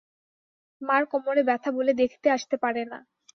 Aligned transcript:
মার 0.81 1.03
কোমরে 1.05 1.41
ব্যথা 1.43 1.69
বলে 1.71 1.91
দেখতে 1.93 2.27
আসতে 2.31 2.55
পারে 2.57 2.81
না। 2.85 2.97